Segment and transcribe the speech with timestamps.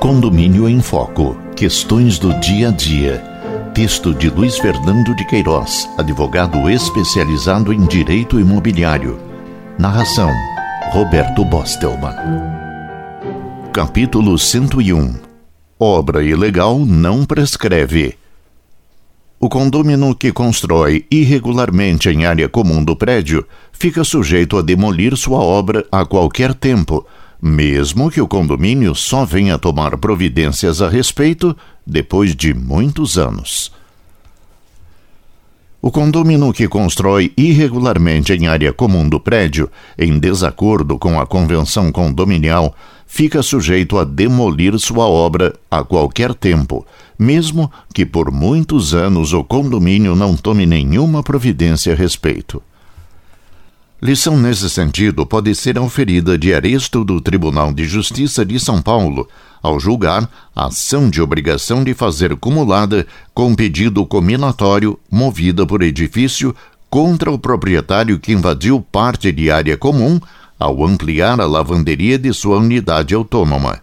[0.00, 1.36] Condomínio em Foco.
[1.56, 3.18] Questões do dia a dia.
[3.74, 9.18] Texto de Luiz Fernando de Queiroz, advogado especializado em direito imobiliário.
[9.78, 10.30] Narração:
[10.90, 12.14] Roberto Bostelman.
[13.72, 15.14] Capítulo 101.
[15.78, 18.16] Obra ilegal não prescreve.
[19.40, 25.38] O condômino que constrói irregularmente em área comum do prédio fica sujeito a demolir sua
[25.38, 27.06] obra a qualquer tempo,
[27.40, 31.56] mesmo que o condomínio só venha tomar providências a respeito
[31.86, 33.72] depois de muitos anos.
[35.80, 41.92] O condômino que constrói irregularmente em área comum do prédio, em desacordo com a convenção
[41.92, 42.74] condominial,
[43.06, 46.84] fica sujeito a demolir sua obra a qualquer tempo,
[47.16, 52.60] mesmo que por muitos anos o condomínio não tome nenhuma providência a respeito.
[54.00, 59.28] Lição nesse sentido pode ser oferida de aresto do Tribunal de Justiça de São Paulo,
[59.60, 63.04] ao julgar a ação de obrigação de fazer cumulada
[63.34, 66.54] com pedido combinatório movida por edifício
[66.88, 70.20] contra o proprietário que invadiu parte de área comum
[70.60, 73.80] ao ampliar a lavanderia de sua unidade autônoma.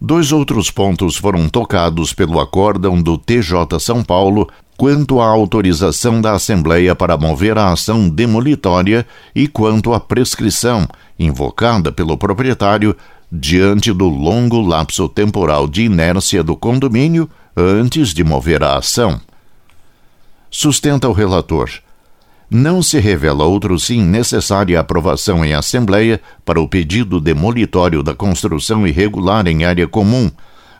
[0.00, 6.32] Dois outros pontos foram tocados pelo acórdão do TJ São Paulo quanto à autorização da
[6.32, 10.88] Assembleia para mover a ação demolitória e quanto à prescrição
[11.18, 12.96] invocada pelo proprietário
[13.30, 19.20] diante do longo lapso temporal de inércia do condomínio antes de mover a ação.
[20.50, 21.70] Sustenta o relator.
[22.48, 28.86] Não se revela outro sim necessária aprovação em Assembleia para o pedido demolitório da construção
[28.86, 30.30] irregular em área comum,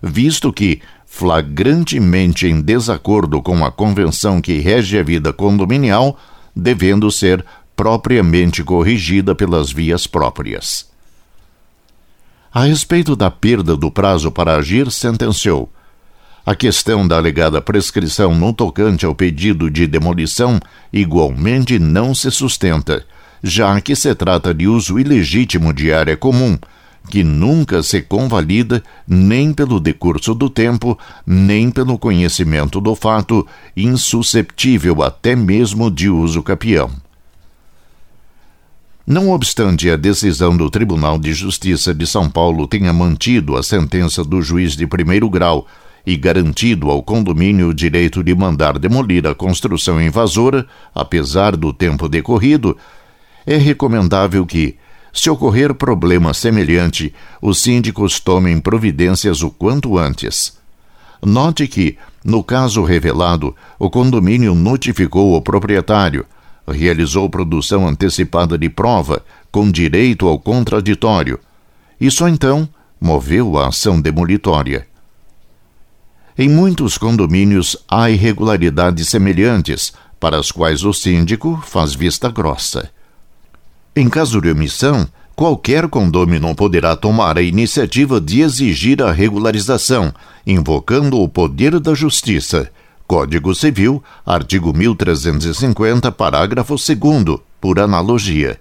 [0.01, 6.17] visto que, flagrantemente em desacordo com a convenção que rege a vida condominial,
[6.55, 7.45] devendo ser
[7.77, 10.89] propriamente corrigida pelas vias próprias.
[12.53, 15.71] A respeito da perda do prazo para agir, sentenciou.
[16.45, 20.59] A questão da alegada prescrição no tocante ao pedido de demolição
[20.91, 23.05] igualmente não se sustenta,
[23.43, 26.57] já que se trata de uso ilegítimo de área comum,
[27.11, 35.03] que nunca se convalida nem pelo decurso do tempo, nem pelo conhecimento do fato, insusceptível
[35.03, 37.06] até mesmo de uso capião.
[39.07, 44.25] Não obstante a decisão do Tribunal de Justiça de São Paulo tenha mantido a sentença
[44.25, 45.65] do juiz de primeiro grau
[46.05, 52.09] e garantido ao condomínio o direito de mandar demolir a construção invasora, apesar do tempo
[52.09, 52.77] decorrido,
[53.47, 54.75] é recomendável que,
[55.13, 60.59] se ocorrer problema semelhante, os síndicos tomem providências o quanto antes.
[61.25, 66.27] Note que, no caso revelado, o condomínio notificou o proprietário
[66.73, 71.39] realizou produção antecipada de prova, com direito ao contraditório,
[72.01, 72.69] e só então
[73.01, 74.87] moveu a ação demolitória.
[76.39, 82.91] Em muitos condomínios há irregularidades semelhantes, para as quais o síndico faz vista grossa.
[83.95, 90.13] Em caso de omissão, qualquer condômino poderá tomar a iniciativa de exigir a regularização,
[90.47, 92.71] invocando o poder da justiça
[93.07, 98.61] Código Civil, artigo 1350, parágrafo 2, por analogia.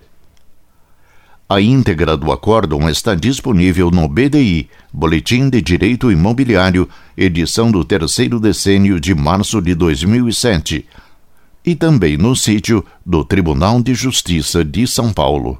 [1.49, 6.87] A íntegra do acórdão está disponível no BDI, Boletim de Direito Imobiliário,
[7.17, 10.85] edição do terceiro decênio de março de 2007.
[11.65, 15.59] e também no sítio do Tribunal de Justiça de São Paulo.